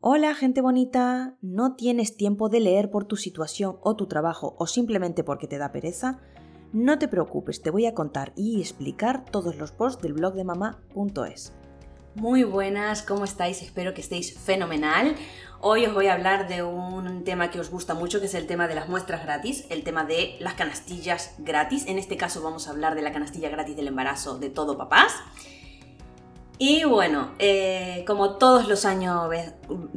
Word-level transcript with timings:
Hola 0.00 0.36
gente 0.36 0.60
bonita, 0.60 1.34
¿no 1.42 1.74
tienes 1.74 2.16
tiempo 2.16 2.48
de 2.48 2.60
leer 2.60 2.88
por 2.88 3.06
tu 3.06 3.16
situación 3.16 3.78
o 3.82 3.96
tu 3.96 4.06
trabajo 4.06 4.54
o 4.56 4.68
simplemente 4.68 5.24
porque 5.24 5.48
te 5.48 5.58
da 5.58 5.72
pereza? 5.72 6.20
No 6.72 7.00
te 7.00 7.08
preocupes, 7.08 7.62
te 7.62 7.72
voy 7.72 7.84
a 7.84 7.94
contar 7.94 8.32
y 8.36 8.60
explicar 8.60 9.24
todos 9.24 9.56
los 9.56 9.72
posts 9.72 10.00
del 10.00 10.12
blog 10.12 10.34
de 10.34 10.44
mamá.es. 10.44 11.52
Muy 12.14 12.44
buenas, 12.44 13.02
¿cómo 13.02 13.24
estáis? 13.24 13.60
Espero 13.60 13.92
que 13.92 14.00
estéis 14.00 14.38
fenomenal. 14.38 15.16
Hoy 15.60 15.86
os 15.86 15.94
voy 15.94 16.06
a 16.06 16.14
hablar 16.14 16.46
de 16.46 16.62
un 16.62 17.24
tema 17.24 17.50
que 17.50 17.58
os 17.58 17.68
gusta 17.68 17.94
mucho, 17.94 18.20
que 18.20 18.26
es 18.26 18.34
el 18.34 18.46
tema 18.46 18.68
de 18.68 18.76
las 18.76 18.88
muestras 18.88 19.24
gratis, 19.24 19.66
el 19.68 19.82
tema 19.82 20.04
de 20.04 20.36
las 20.38 20.54
canastillas 20.54 21.34
gratis. 21.38 21.86
En 21.88 21.98
este 21.98 22.16
caso 22.16 22.40
vamos 22.40 22.68
a 22.68 22.70
hablar 22.70 22.94
de 22.94 23.02
la 23.02 23.12
canastilla 23.12 23.48
gratis 23.48 23.74
del 23.74 23.88
embarazo 23.88 24.38
de 24.38 24.48
todo 24.48 24.78
papás. 24.78 25.12
Y 26.60 26.82
bueno, 26.84 27.30
eh, 27.38 28.02
como 28.04 28.36
todos 28.36 28.66
los, 28.66 28.84
años, 28.84 29.30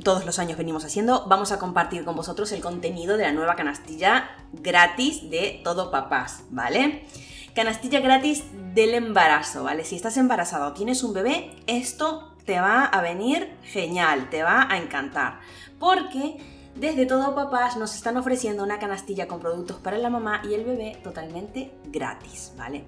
todos 0.03 0.25
los 0.27 0.37
años 0.37 0.59
venimos 0.59 0.85
haciendo, 0.85 1.25
vamos 1.27 1.51
a 1.51 1.57
compartir 1.57 2.05
con 2.05 2.15
vosotros 2.15 2.51
el 2.51 2.61
contenido 2.61 3.17
de 3.17 3.23
la 3.23 3.31
nueva 3.31 3.55
canastilla 3.55 4.29
gratis 4.53 5.31
de 5.31 5.59
Todo 5.63 5.89
Papás, 5.89 6.43
¿vale? 6.51 7.07
Canastilla 7.55 7.99
gratis 7.99 8.43
del 8.75 8.93
embarazo, 8.93 9.63
¿vale? 9.63 9.83
Si 9.85 9.95
estás 9.95 10.17
embarazada 10.17 10.67
o 10.67 10.73
tienes 10.73 11.03
un 11.03 11.13
bebé, 11.13 11.55
esto 11.65 12.35
te 12.45 12.59
va 12.59 12.85
a 12.85 13.01
venir 13.01 13.57
genial, 13.63 14.29
te 14.29 14.43
va 14.43 14.67
a 14.69 14.77
encantar. 14.77 15.39
Porque 15.79 16.37
desde 16.75 17.07
Todo 17.07 17.33
Papás 17.33 17.75
nos 17.75 17.95
están 17.95 18.17
ofreciendo 18.17 18.63
una 18.63 18.77
canastilla 18.77 19.27
con 19.27 19.39
productos 19.39 19.77
para 19.77 19.97
la 19.97 20.11
mamá 20.11 20.43
y 20.47 20.53
el 20.53 20.63
bebé 20.63 20.99
totalmente 21.03 21.71
gratis, 21.85 22.53
¿vale? 22.55 22.85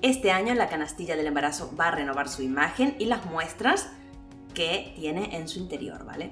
Este 0.00 0.30
año 0.30 0.54
la 0.54 0.68
canastilla 0.68 1.16
del 1.16 1.26
embarazo 1.26 1.74
va 1.78 1.88
a 1.88 1.90
renovar 1.90 2.28
su 2.28 2.42
imagen 2.42 2.94
y 2.98 3.06
las 3.06 3.26
muestras 3.26 3.88
que 4.54 4.92
tiene 4.96 5.36
en 5.36 5.48
su 5.48 5.58
interior, 5.58 6.04
¿vale? 6.04 6.30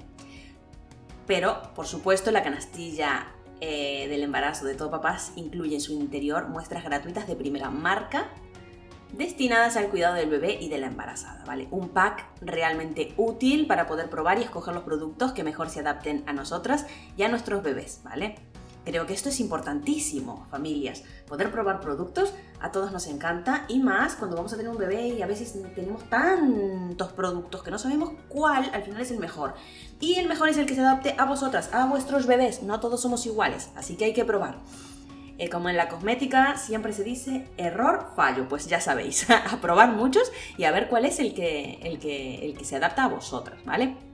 Pero, 1.25 1.73
por 1.75 1.85
supuesto, 1.85 2.31
la 2.31 2.43
canastilla 2.43 3.27
eh, 3.59 4.07
del 4.07 4.23
embarazo 4.23 4.65
de 4.65 4.75
todo 4.75 4.89
papás 4.89 5.33
incluye 5.35 5.75
en 5.75 5.81
su 5.81 5.91
interior 5.93 6.47
muestras 6.47 6.85
gratuitas 6.85 7.27
de 7.27 7.35
primera 7.35 7.69
marca 7.69 8.29
destinadas 9.13 9.77
al 9.77 9.87
cuidado 9.87 10.15
del 10.15 10.29
bebé 10.29 10.57
y 10.59 10.69
de 10.69 10.77
la 10.77 10.87
embarazada, 10.87 11.43
¿vale? 11.45 11.67
Un 11.71 11.89
pack 11.89 12.25
realmente 12.41 13.13
útil 13.17 13.67
para 13.67 13.87
poder 13.87 14.09
probar 14.09 14.39
y 14.39 14.43
escoger 14.43 14.73
los 14.73 14.83
productos 14.83 15.31
que 15.31 15.43
mejor 15.43 15.69
se 15.69 15.79
adapten 15.79 16.23
a 16.27 16.33
nosotras 16.33 16.85
y 17.15 17.23
a 17.23 17.29
nuestros 17.29 17.63
bebés, 17.63 18.01
¿vale? 18.03 18.35
Creo 18.87 19.05
que 19.05 19.13
esto 19.13 19.27
es 19.27 19.41
importantísimo, 19.41 20.47
familias. 20.49 21.03
Poder 21.27 21.51
probar 21.51 21.81
productos 21.81 22.33
a 22.61 22.71
todos 22.71 22.93
nos 22.93 23.07
encanta 23.07 23.65
y 23.67 23.79
más 23.79 24.15
cuando 24.15 24.37
vamos 24.37 24.53
a 24.53 24.55
tener 24.55 24.71
un 24.71 24.77
bebé 24.77 25.09
y 25.09 25.21
a 25.21 25.27
veces 25.27 25.61
tenemos 25.75 26.05
tantos 26.05 27.11
productos 27.11 27.63
que 27.63 27.69
no 27.69 27.79
sabemos 27.79 28.11
cuál 28.29 28.71
al 28.73 28.83
final 28.83 29.01
es 29.01 29.11
el 29.11 29.19
mejor. 29.19 29.55
Y 29.99 30.13
el 30.13 30.29
mejor 30.29 30.47
es 30.47 30.57
el 30.57 30.65
que 30.65 30.73
se 30.73 30.79
adapte 30.79 31.15
a 31.17 31.25
vosotras, 31.25 31.73
a 31.73 31.85
vuestros 31.87 32.27
bebés. 32.27 32.63
No 32.63 32.79
todos 32.79 33.01
somos 33.01 33.25
iguales, 33.25 33.71
así 33.75 33.97
que 33.97 34.05
hay 34.05 34.13
que 34.13 34.23
probar. 34.23 34.55
Eh, 35.37 35.49
como 35.49 35.67
en 35.67 35.75
la 35.75 35.89
cosmética 35.89 36.55
siempre 36.55 36.93
se 36.93 37.03
dice 37.03 37.45
error, 37.57 38.13
fallo, 38.15 38.47
pues 38.47 38.67
ya 38.67 38.79
sabéis, 38.79 39.29
a 39.29 39.59
probar 39.59 39.91
muchos 39.91 40.31
y 40.57 40.63
a 40.63 40.71
ver 40.71 40.87
cuál 40.87 41.03
es 41.03 41.19
el 41.19 41.33
que, 41.33 41.79
el 41.83 41.99
que, 41.99 42.45
el 42.45 42.57
que 42.57 42.63
se 42.63 42.77
adapta 42.77 43.03
a 43.03 43.09
vosotras, 43.09 43.59
¿vale? 43.65 44.06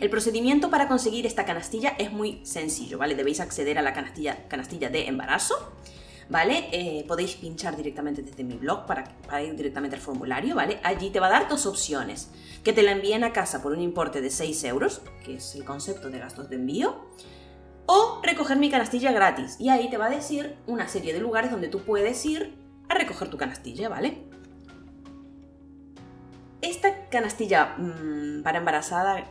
El 0.00 0.08
procedimiento 0.08 0.70
para 0.70 0.88
conseguir 0.88 1.26
esta 1.26 1.44
canastilla 1.44 1.90
es 1.98 2.12
muy 2.12 2.40
sencillo, 2.44 2.98
¿vale? 2.98 3.14
Debéis 3.14 3.40
acceder 3.40 3.78
a 3.78 3.82
la 3.82 3.92
canastilla, 3.92 4.48
canastilla 4.48 4.88
de 4.88 5.06
embarazo, 5.06 5.54
¿vale? 6.30 6.68
Eh, 6.72 7.04
podéis 7.06 7.34
pinchar 7.34 7.76
directamente 7.76 8.22
desde 8.22 8.42
mi 8.42 8.54
blog 8.54 8.86
para, 8.86 9.04
ir 9.42 9.54
directamente 9.54 9.96
al 9.96 10.02
formulario, 10.02 10.54
¿vale? 10.54 10.80
Allí 10.82 11.10
te 11.10 11.20
va 11.20 11.26
a 11.26 11.30
dar 11.30 11.48
dos 11.48 11.66
opciones. 11.66 12.30
Que 12.64 12.72
te 12.72 12.82
la 12.82 12.92
envíen 12.92 13.24
a 13.24 13.32
casa 13.32 13.62
por 13.62 13.72
un 13.72 13.80
importe 13.80 14.20
de 14.20 14.30
6 14.30 14.64
euros, 14.64 15.02
que 15.24 15.36
es 15.36 15.54
el 15.54 15.64
concepto 15.64 16.08
de 16.08 16.18
gastos 16.20 16.48
de 16.48 16.56
envío, 16.56 16.96
o 17.86 18.20
recoger 18.22 18.56
mi 18.56 18.70
canastilla 18.70 19.12
gratis. 19.12 19.56
Y 19.58 19.68
ahí 19.68 19.90
te 19.90 19.98
va 19.98 20.06
a 20.06 20.10
decir 20.10 20.56
una 20.66 20.88
serie 20.88 21.12
de 21.12 21.20
lugares 21.20 21.50
donde 21.50 21.68
tú 21.68 21.80
puedes 21.80 22.24
ir 22.24 22.54
a 22.88 22.94
recoger 22.94 23.28
tu 23.28 23.36
canastilla, 23.36 23.88
¿vale? 23.88 24.24
Esta 26.62 27.08
canastilla 27.10 27.74
mmm, 27.76 28.42
para 28.42 28.58
embarazada 28.58 29.26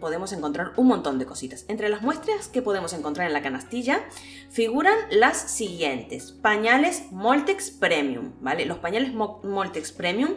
podemos 0.00 0.32
encontrar 0.32 0.72
un 0.76 0.86
montón 0.86 1.18
de 1.18 1.26
cositas. 1.26 1.64
Entre 1.68 1.88
las 1.88 2.02
muestras 2.02 2.48
que 2.48 2.62
podemos 2.62 2.92
encontrar 2.92 3.26
en 3.26 3.32
la 3.32 3.42
canastilla 3.42 4.00
figuran 4.50 4.96
las 5.10 5.36
siguientes. 5.36 6.32
Pañales 6.32 7.10
Moltex 7.10 7.70
Premium, 7.70 8.32
¿vale? 8.40 8.66
Los 8.66 8.78
pañales 8.78 9.12
Moltex 9.12 9.92
Premium 9.92 10.34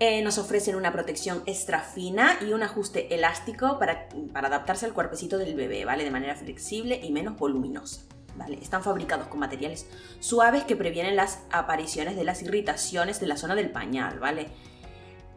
eh, 0.00 0.22
nos 0.22 0.38
ofrecen 0.38 0.74
una 0.74 0.92
protección 0.92 1.42
extra 1.46 1.80
fina 1.80 2.36
y 2.40 2.52
un 2.52 2.62
ajuste 2.62 3.14
elástico 3.14 3.78
para, 3.78 4.08
para 4.32 4.48
adaptarse 4.48 4.86
al 4.86 4.94
cuerpecito 4.94 5.38
del 5.38 5.54
bebé, 5.54 5.84
¿vale? 5.84 6.04
De 6.04 6.10
manera 6.10 6.34
flexible 6.34 7.00
y 7.02 7.12
menos 7.12 7.38
voluminosa. 7.38 8.02
¿Vale? 8.34 8.58
Están 8.62 8.82
fabricados 8.82 9.28
con 9.28 9.40
materiales 9.40 9.86
suaves 10.18 10.64
que 10.64 10.74
previenen 10.74 11.16
las 11.16 11.42
apariciones 11.52 12.16
de 12.16 12.24
las 12.24 12.42
irritaciones 12.42 13.20
de 13.20 13.26
la 13.26 13.36
zona 13.36 13.54
del 13.54 13.70
pañal, 13.70 14.18
¿vale? 14.20 14.48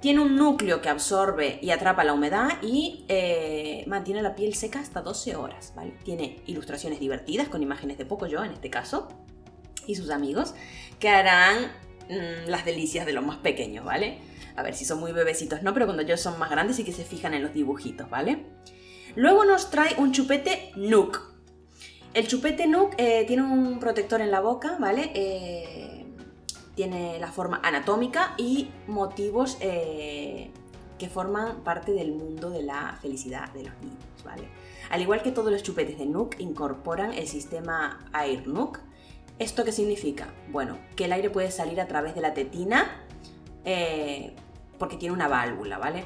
Tiene 0.06 0.22
un 0.22 0.36
núcleo 0.36 0.84
que 0.84 0.90
absorbe 0.90 1.58
y 1.64 1.72
atrapa 1.72 2.04
la 2.04 2.14
humedad 2.14 2.62
y 2.62 3.06
eh, 3.08 3.84
mantiene 3.88 4.22
la 4.22 4.36
piel 4.36 4.54
seca 4.54 4.80
hasta 4.80 5.02
12 5.02 5.36
horas. 5.36 5.74
¿vale? 5.76 5.96
Tiene 6.04 6.44
ilustraciones 6.46 7.00
divertidas 7.00 7.48
con 7.48 7.64
imágenes 7.64 7.98
de 7.98 8.06
Poco 8.06 8.28
Yo 8.28 8.44
en 8.44 8.52
este 8.52 8.70
caso 8.70 9.08
y 9.88 9.96
sus 9.96 10.12
amigos 10.12 10.54
que 11.00 11.10
harán 11.10 11.72
mmm, 12.08 12.48
las 12.48 12.66
delicias 12.66 13.08
de 13.08 13.14
los 13.14 13.26
más 13.26 13.38
pequeños, 13.38 13.84
¿vale? 13.84 14.20
A 14.56 14.62
ver 14.62 14.76
si 14.76 14.86
son 14.86 15.00
muy 15.00 15.12
bebecitos, 15.12 15.64
no, 15.64 15.74
pero 15.74 15.88
cuando 15.88 16.04
ellos 16.04 16.22
son 16.22 16.38
más 16.38 16.52
grandes 16.52 16.78
y 16.78 16.84
que 16.84 16.94
se 16.94 17.04
fijan 17.04 17.34
en 17.34 17.42
los 17.42 17.56
dibujitos, 17.56 18.08
¿vale? 18.08 18.46
Luego 19.16 19.44
nos 19.44 19.72
trae 19.72 19.96
un 19.98 20.12
chupete 20.12 20.72
Nook. 20.76 21.20
El 22.14 22.28
chupete 22.28 22.68
Nook 22.68 22.94
eh, 23.00 23.24
tiene 23.26 23.42
un 23.42 23.80
protector 23.80 24.22
en 24.22 24.30
la 24.30 24.42
boca, 24.42 24.78
¿vale? 24.80 25.12
Eh, 25.16 26.05
tiene 26.76 27.20
la 27.20 27.32
forma 27.32 27.60
anatómica 27.64 28.34
y 28.38 28.70
motivos 28.88 29.58
eh, 29.62 30.52
que 30.98 31.10
forman 31.10 31.64
parte 31.64 31.92
del 31.94 32.12
mundo 32.12 32.50
de 32.50 32.64
la 32.64 32.98
felicidad 33.02 33.52
de 33.54 33.64
los 33.64 33.74
niños, 33.82 34.04
¿vale? 34.24 34.48
Al 34.90 35.02
igual 35.02 35.22
que 35.24 35.32
todos 35.32 35.52
los 35.52 35.64
chupetes 35.64 35.98
de 35.98 36.06
Nook, 36.06 36.36
incorporan 36.40 37.14
el 37.14 37.28
sistema 37.28 38.06
Air 38.14 38.48
Nook. 38.48 38.80
¿Esto 39.40 39.64
qué 39.64 39.72
significa? 39.72 40.34
Bueno, 40.52 40.78
que 40.96 41.06
el 41.06 41.14
aire 41.14 41.30
puede 41.30 41.52
salir 41.52 41.82
a 41.82 41.88
través 41.88 42.16
de 42.16 42.22
la 42.22 42.34
tetina 42.34 43.04
eh, 43.66 44.34
porque 44.78 44.98
tiene 44.98 45.14
una 45.14 45.28
válvula, 45.28 45.78
¿vale? 45.78 46.06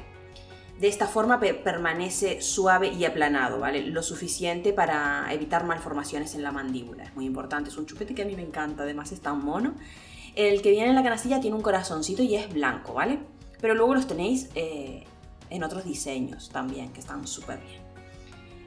De 0.80 0.88
esta 0.88 1.06
forma 1.06 1.38
permanece 1.38 2.40
suave 2.40 2.88
y 2.88 3.04
aplanado, 3.04 3.60
¿vale? 3.60 3.82
Lo 3.82 4.02
suficiente 4.02 4.72
para 4.72 5.26
evitar 5.30 5.64
malformaciones 5.64 6.34
en 6.34 6.42
la 6.42 6.52
mandíbula. 6.52 7.04
Es 7.04 7.14
muy 7.14 7.26
importante, 7.26 7.68
es 7.68 7.76
un 7.76 7.84
chupete 7.84 8.14
que 8.14 8.22
a 8.22 8.24
mí 8.24 8.34
me 8.34 8.42
encanta, 8.42 8.84
además 8.84 9.12
es 9.12 9.20
tan 9.20 9.44
mono. 9.44 9.74
El 10.34 10.62
que 10.62 10.70
viene 10.70 10.88
en 10.88 10.94
la 10.94 11.02
canastilla 11.02 11.40
tiene 11.40 11.56
un 11.56 11.62
corazoncito 11.62 12.22
y 12.22 12.36
es 12.36 12.52
blanco, 12.52 12.94
¿vale? 12.94 13.18
Pero 13.60 13.74
luego 13.74 13.94
los 13.94 14.06
tenéis 14.06 14.48
eh, 14.54 15.04
en 15.50 15.64
otros 15.64 15.84
diseños 15.84 16.50
también, 16.50 16.92
que 16.92 17.00
están 17.00 17.26
súper 17.26 17.60
bien. 17.60 17.82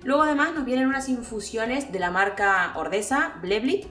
Luego 0.04 0.24
además 0.24 0.54
nos 0.54 0.66
vienen 0.66 0.88
unas 0.88 1.08
infusiones 1.08 1.92
de 1.92 2.00
la 2.00 2.12
marca 2.12 2.74
Ordesa, 2.76 3.36
Bleblit. 3.42 3.86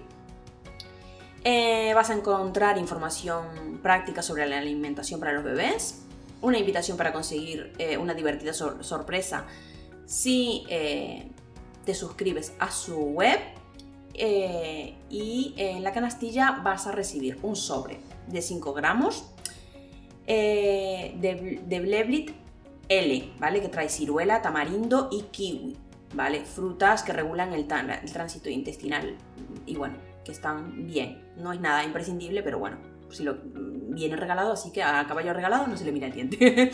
Eh, 1.44 1.92
vas 1.94 2.10
a 2.10 2.14
encontrar 2.14 2.78
información 2.78 3.80
práctica 3.82 4.22
sobre 4.22 4.46
la 4.46 4.58
alimentación 4.58 5.18
para 5.18 5.32
los 5.32 5.42
bebés, 5.42 6.02
una 6.40 6.58
invitación 6.58 6.96
para 6.96 7.12
conseguir 7.12 7.72
eh, 7.78 7.96
una 7.96 8.14
divertida 8.14 8.52
sor 8.52 8.84
sorpresa 8.84 9.46
si 10.04 10.64
te 10.68 11.94
suscribes 11.94 12.52
a 12.58 12.70
su 12.70 12.96
web 12.96 13.40
eh, 14.14 14.94
y 15.10 15.54
en 15.56 15.82
la 15.82 15.92
canastilla 15.92 16.60
vas 16.62 16.86
a 16.86 16.92
recibir 16.92 17.38
un 17.42 17.56
sobre 17.56 18.00
de 18.28 18.42
5 18.42 18.72
gramos 18.72 19.24
eh, 20.26 21.14
de, 21.20 21.60
de 21.66 21.80
Bleblit 21.80 22.30
L, 22.88 23.32
¿vale? 23.38 23.60
Que 23.60 23.68
trae 23.68 23.88
ciruela, 23.88 24.42
tamarindo 24.42 25.08
y 25.10 25.22
kiwi, 25.22 25.76
¿vale? 26.14 26.44
Frutas 26.44 27.02
que 27.02 27.12
regulan 27.12 27.52
el, 27.52 27.66
el 28.02 28.12
tránsito 28.12 28.50
intestinal 28.50 29.16
y 29.66 29.76
bueno, 29.76 29.96
que 30.25 30.32
están 30.32 30.87
bien. 30.87 31.22
No 31.37 31.52
es 31.52 31.60
nada 31.60 31.84
imprescindible, 31.84 32.42
pero 32.42 32.58
bueno, 32.58 32.78
si 33.10 33.25
lo 33.25 33.38
viene 33.42 34.16
regalado, 34.16 34.52
así 34.52 34.72
que 34.72 34.82
a 34.82 35.06
caballo 35.06 35.32
regalado 35.32 35.66
no 35.66 35.76
se 35.76 35.84
le 35.84 35.92
mira 35.92 36.06
el 36.06 36.12
diente. 36.12 36.70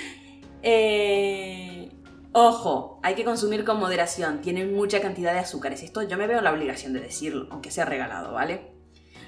eh, 0.62 1.90
Ojo, 2.32 3.00
hay 3.02 3.16
que 3.16 3.24
consumir 3.24 3.64
con 3.64 3.80
moderación, 3.80 4.40
tienen 4.40 4.74
mucha 4.74 5.00
cantidad 5.00 5.32
de 5.32 5.40
azúcares. 5.40 5.82
Esto 5.82 6.02
yo 6.02 6.16
me 6.16 6.28
veo 6.28 6.40
la 6.40 6.52
obligación 6.52 6.92
de 6.92 7.00
decirlo, 7.00 7.48
aunque 7.50 7.72
sea 7.72 7.84
regalado, 7.84 8.32
¿vale? 8.32 8.72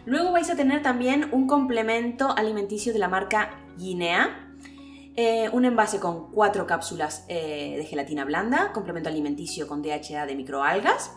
Luego 0.05 0.31
vais 0.31 0.51
a 0.51 0.57
tener 0.57 0.83
también 0.83 1.29
un 1.33 1.49
complemento 1.49 2.31
alimenticio 2.37 2.93
de 2.93 3.01
la 3.01 3.09
marca 3.09 3.59
Guinea, 3.77 4.55
eh, 5.17 5.49
un 5.53 5.65
envase 5.65 5.99
con 5.99 6.31
cuatro 6.31 6.67
cápsulas 6.67 7.25
eh, 7.29 7.75
de 7.77 7.85
gelatina 7.85 8.25
blanda, 8.25 8.73
complemento 8.73 9.09
alimenticio 9.09 9.67
con 9.67 9.83
DHA 9.83 10.27
de 10.27 10.37
microalgas, 10.37 11.11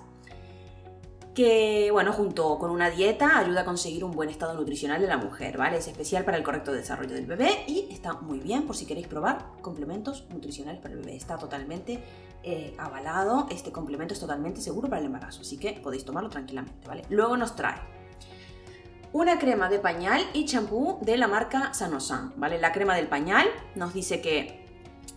que, 1.35 1.89
bueno, 1.91 2.13
junto 2.13 2.57
con 2.57 2.71
una 2.71 2.89
dieta 2.89 3.37
ayuda 3.37 3.61
a 3.61 3.65
conseguir 3.65 4.03
un 4.03 4.11
buen 4.11 4.29
estado 4.29 4.53
nutricional 4.55 5.01
de 5.01 5.07
la 5.07 5.17
mujer, 5.17 5.57
¿vale? 5.57 5.77
Es 5.77 5.87
especial 5.87 6.23
para 6.23 6.37
el 6.37 6.43
correcto 6.43 6.71
desarrollo 6.71 7.13
del 7.13 7.27
bebé 7.27 7.65
y 7.67 7.89
está 7.91 8.13
muy 8.13 8.39
bien 8.39 8.65
por 8.65 8.75
si 8.75 8.85
queréis 8.85 9.07
probar 9.07 9.45
complementos 9.61 10.25
nutricionales 10.29 10.81
para 10.81 10.93
el 10.93 11.01
bebé. 11.01 11.15
Está 11.15 11.37
totalmente 11.37 12.01
eh, 12.41 12.73
avalado, 12.79 13.47
este 13.51 13.71
complemento 13.71 14.13
es 14.13 14.19
totalmente 14.19 14.61
seguro 14.61 14.87
para 14.87 15.01
el 15.01 15.07
embarazo, 15.07 15.41
así 15.41 15.57
que 15.57 15.73
podéis 15.73 16.05
tomarlo 16.05 16.29
tranquilamente, 16.29 16.87
¿vale? 16.87 17.03
Luego 17.09 17.35
nos 17.35 17.55
trae 17.55 17.81
una 19.11 19.37
crema 19.37 19.69
de 19.69 19.79
pañal 19.79 20.21
y 20.33 20.45
champú 20.45 20.99
de 21.01 21.17
la 21.17 21.27
marca 21.27 21.73
Sanosan, 21.73 22.33
¿vale? 22.37 22.59
La 22.59 22.71
crema 22.71 22.95
del 22.95 23.07
pañal 23.07 23.47
nos 23.75 23.93
dice 23.93 24.21
que 24.21 24.64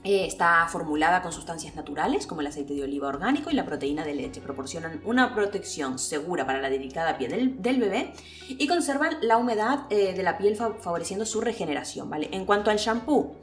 eh, 0.05 0.27
está 0.27 0.67
formulada 0.69 1.23
con 1.23 1.33
sustancias 1.33 1.75
naturales 1.75 2.27
como 2.27 2.41
el 2.41 2.47
aceite 2.47 2.73
de 2.73 2.85
oliva 2.85 3.09
orgánico 3.09 3.51
y 3.51 3.55
la 3.55 3.65
proteína 3.65 4.05
de 4.05 4.15
leche. 4.15 4.41
Proporcionan 4.41 5.01
una 5.05 5.35
protección 5.35 5.99
segura 5.99 6.47
para 6.47 6.61
la 6.61 6.71
delicada 6.71 7.19
piel 7.19 7.61
del, 7.61 7.81
bebé 7.81 8.13
y 8.49 8.69
conservan 8.69 9.17
la 9.23 9.37
humedad 9.37 9.81
eh, 9.91 10.15
de 10.15 10.23
la 10.23 10.39
piel 10.39 10.57
favoreciendo 10.57 11.27
su 11.27 11.41
regeneración. 11.41 12.09
¿vale? 12.09 12.29
En 12.33 12.45
cuanto 12.45 12.71
al 12.71 12.79
shampoo, 12.79 13.35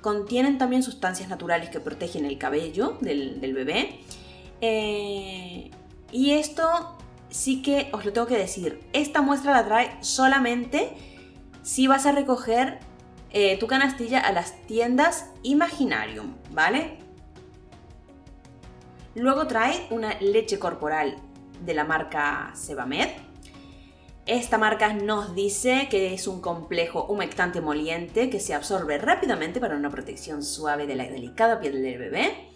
contienen 0.00 0.58
también 0.58 0.82
sustancias 0.82 1.28
naturales 1.28 1.70
que 1.70 1.78
protegen 1.78 2.26
el 2.26 2.36
cabello 2.36 2.98
del, 3.00 3.38
bebé. 3.54 4.00
Eh, 4.60 5.70
y 6.10 6.32
esto 6.32 6.96
sí 7.30 7.62
que 7.62 7.90
os 7.92 8.04
lo 8.04 8.12
tengo 8.12 8.26
que 8.26 8.36
decir. 8.36 8.80
Esta 8.92 9.22
muestra 9.22 9.52
la 9.52 9.64
trae 9.64 9.96
solamente 10.00 10.92
si 11.62 11.86
vas 11.86 12.06
a 12.06 12.12
recoger 12.12 12.80
eh, 13.32 13.56
tu 13.58 13.66
canastilla 13.66 14.20
a 14.20 14.32
las 14.32 14.60
tiendas 14.66 15.30
Imaginarium, 15.42 16.34
¿vale? 16.50 16.98
Luego 19.14 19.46
trae 19.46 19.86
una 19.90 20.18
leche 20.20 20.58
corporal 20.58 21.16
de 21.64 21.74
la 21.74 21.84
marca 21.84 22.50
Sebamed. 22.54 23.08
Esta 24.26 24.56
marca 24.56 24.92
nos 24.92 25.34
dice 25.34 25.88
que 25.90 26.14
es 26.14 26.26
un 26.26 26.40
complejo 26.40 27.06
humectante 27.06 27.60
moliente 27.60 28.30
que 28.30 28.38
se 28.38 28.54
absorbe 28.54 28.98
rápidamente 28.98 29.60
para 29.60 29.76
una 29.76 29.90
protección 29.90 30.42
suave 30.42 30.86
de 30.86 30.94
la 30.94 31.04
delicada 31.04 31.58
piel 31.58 31.82
del 31.82 31.98
bebé. 31.98 32.51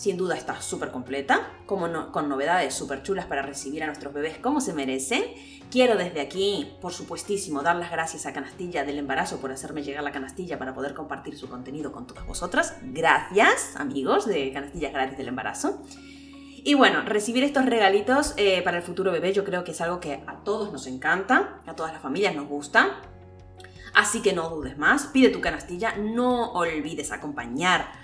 Sin 0.00 0.16
duda 0.16 0.34
está 0.34 0.62
súper 0.62 0.92
completa, 0.92 1.50
como 1.66 2.10
con 2.10 2.26
novedades 2.26 2.72
súper 2.72 3.02
chulas 3.02 3.26
para 3.26 3.42
recibir 3.42 3.82
a 3.82 3.86
nuestros 3.86 4.14
bebés 4.14 4.38
como 4.38 4.62
se 4.62 4.72
merecen. 4.72 5.22
Quiero 5.70 5.94
desde 5.98 6.22
aquí, 6.22 6.72
por 6.80 6.94
supuestísimo, 6.94 7.60
dar 7.60 7.76
las 7.76 7.90
gracias 7.90 8.24
a 8.24 8.32
Canastilla 8.32 8.82
del 8.82 8.98
Embarazo 8.98 9.42
por 9.42 9.52
hacerme 9.52 9.82
llegar 9.82 10.02
la 10.02 10.10
canastilla 10.10 10.58
para 10.58 10.72
poder 10.72 10.94
compartir 10.94 11.36
su 11.36 11.50
contenido 11.50 11.92
con 11.92 12.06
todas 12.06 12.26
vosotras. 12.26 12.76
Gracias, 12.80 13.76
amigos 13.76 14.24
de 14.24 14.50
Canastillas 14.54 14.94
Gratis 14.94 15.18
del 15.18 15.28
Embarazo. 15.28 15.82
Y 16.64 16.72
bueno, 16.72 17.02
recibir 17.02 17.44
estos 17.44 17.66
regalitos 17.66 18.32
eh, 18.38 18.62
para 18.62 18.78
el 18.78 18.82
futuro 18.82 19.12
bebé 19.12 19.34
yo 19.34 19.44
creo 19.44 19.64
que 19.64 19.72
es 19.72 19.82
algo 19.82 20.00
que 20.00 20.24
a 20.26 20.36
todos 20.44 20.72
nos 20.72 20.86
encanta, 20.86 21.60
a 21.66 21.76
todas 21.76 21.92
las 21.92 22.00
familias 22.00 22.34
nos 22.34 22.48
gusta. 22.48 23.02
Así 23.92 24.22
que 24.22 24.32
no 24.32 24.48
dudes 24.48 24.78
más, 24.78 25.08
pide 25.08 25.28
tu 25.28 25.42
canastilla, 25.42 25.94
no 25.96 26.52
olvides 26.52 27.12
acompañar 27.12 27.99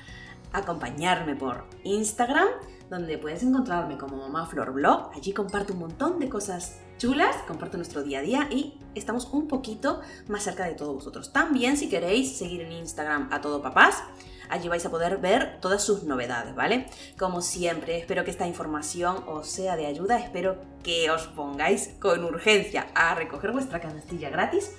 acompañarme 0.57 1.37
por 1.37 1.65
Instagram, 1.85 2.49
donde 2.91 3.19
puedes 3.19 3.43
encontrarme 3.43 3.99
como 3.99 4.17
Mamá 4.17 4.47
Flor 4.47 4.73
Blog. 4.73 5.11
Allí 5.15 5.33
comparto 5.33 5.73
un 5.73 5.81
montón 5.81 6.19
de 6.19 6.29
cosas 6.29 6.81
chulas, 6.99 7.37
comparto 7.47 7.77
nuestro 7.77 8.03
día 8.03 8.21
a 8.21 8.23
día 8.23 8.49
y 8.51 8.79
estamos 8.95 9.29
un 9.33 9.49
poquito 9.49 10.01
más 10.29 10.45
cerca 10.45 10.65
de 10.65 10.75
todos 10.75 10.95
vosotros. 10.95 11.33
También 11.33 11.77
si 11.77 11.89
queréis 11.89 12.37
seguir 12.37 12.63
en 12.63 12.73
Instagram 12.73 13.29
a 13.33 13.41
todo 13.41 13.61
papás, 13.61 14.03
allí 14.49 14.69
vais 14.69 14.87
a 14.87 14.91
poder 14.91 15.19
ver 15.19 15.59
todas 15.61 15.83
sus 15.83 16.05
novedades, 16.05 16.55
¿vale? 16.55 16.87
Como 17.19 17.43
siempre, 17.43 17.99
espero 17.99 18.25
que 18.25 18.31
esta 18.31 18.47
información 18.47 19.25
os 19.27 19.49
sea 19.49 19.77
de 19.77 19.87
ayuda, 19.87 20.19
espero 20.19 20.57
que 20.83 21.11
os 21.11 21.27
pongáis 21.27 21.97
con 22.01 22.25
urgencia 22.25 22.87
a 22.95 23.15
recoger 23.15 23.53
vuestra 23.53 23.81
canastilla 23.81 24.31
gratis. 24.31 24.73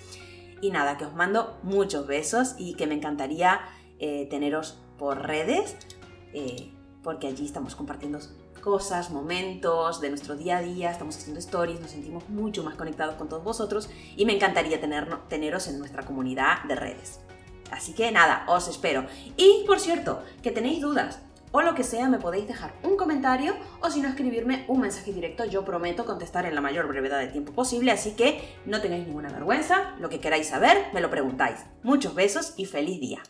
Y 0.59 0.71
nada, 0.71 0.97
que 0.97 1.05
os 1.05 1.13
mando 1.13 1.59
muchos 1.61 2.07
besos 2.07 2.55
y 2.57 2.73
que 2.73 2.87
me 2.87 2.95
encantaría 2.95 3.61
eh, 3.99 4.27
teneros 4.29 4.79
por 4.97 5.25
redes, 5.25 5.75
eh, 6.33 6.71
porque 7.03 7.27
allí 7.27 7.45
estamos 7.45 7.75
compartiendo 7.75 8.19
cosas, 8.61 9.11
momentos 9.11 10.01
de 10.01 10.09
nuestro 10.09 10.35
día 10.35 10.57
a 10.57 10.61
día, 10.61 10.91
estamos 10.91 11.15
haciendo 11.15 11.39
stories, 11.39 11.79
nos 11.79 11.91
sentimos 11.91 12.27
mucho 12.27 12.63
más 12.63 12.75
conectados 12.75 13.15
con 13.15 13.29
todos 13.29 13.43
vosotros 13.43 13.89
y 14.15 14.25
me 14.25 14.35
encantaría 14.35 14.81
tener, 14.81 15.07
teneros 15.29 15.67
en 15.67 15.79
nuestra 15.79 16.03
comunidad 16.03 16.63
de 16.67 16.75
redes. 16.75 17.21
Así 17.71 17.93
que 17.93 18.11
nada, 18.11 18.45
os 18.47 18.67
espero. 18.67 19.05
Y 19.35 19.63
por 19.65 19.79
cierto, 19.79 20.21
que 20.41 20.51
tenéis 20.51 20.81
dudas 20.81 21.19
o 21.51 21.61
lo 21.61 21.75
que 21.75 21.83
sea, 21.83 22.09
me 22.09 22.19
podéis 22.19 22.47
dejar 22.47 22.73
un 22.83 22.97
comentario 22.97 23.55
o 23.81 23.89
si 23.89 24.01
no 24.01 24.09
escribirme 24.09 24.65
un 24.67 24.81
mensaje 24.81 25.13
directo. 25.13 25.45
Yo 25.45 25.63
prometo 25.63 26.05
contestar 26.05 26.45
en 26.45 26.55
la 26.55 26.61
mayor 26.61 26.87
brevedad 26.87 27.19
de 27.19 27.27
tiempo 27.27 27.53
posible, 27.53 27.91
así 27.91 28.11
que 28.11 28.57
no 28.65 28.81
tengáis 28.81 29.07
ninguna 29.07 29.29
vergüenza. 29.29 29.95
Lo 29.99 30.09
que 30.09 30.19
queráis 30.19 30.47
saber, 30.47 30.87
me 30.93 31.01
lo 31.01 31.09
preguntáis. 31.09 31.59
Muchos 31.83 32.15
besos 32.15 32.53
y 32.57 32.65
feliz 32.65 32.99
día. 32.99 33.21